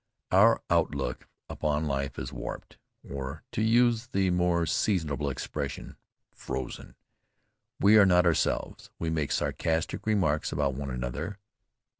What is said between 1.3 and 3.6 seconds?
upon life is warped, or,